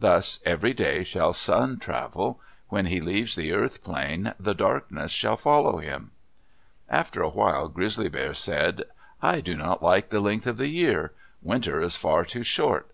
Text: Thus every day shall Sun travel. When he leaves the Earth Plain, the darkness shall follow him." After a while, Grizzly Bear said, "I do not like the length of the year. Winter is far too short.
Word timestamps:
Thus 0.00 0.40
every 0.44 0.74
day 0.74 1.04
shall 1.04 1.32
Sun 1.32 1.78
travel. 1.78 2.40
When 2.68 2.86
he 2.86 3.00
leaves 3.00 3.36
the 3.36 3.52
Earth 3.52 3.84
Plain, 3.84 4.34
the 4.36 4.54
darkness 4.54 5.12
shall 5.12 5.36
follow 5.36 5.78
him." 5.78 6.10
After 6.88 7.22
a 7.22 7.28
while, 7.30 7.68
Grizzly 7.68 8.08
Bear 8.08 8.34
said, 8.34 8.82
"I 9.22 9.40
do 9.40 9.54
not 9.54 9.80
like 9.80 10.08
the 10.10 10.18
length 10.18 10.48
of 10.48 10.56
the 10.56 10.66
year. 10.66 11.12
Winter 11.42 11.80
is 11.80 11.94
far 11.94 12.24
too 12.24 12.42
short. 12.42 12.90